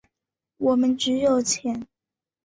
[0.57, 1.85] 我们只有钱。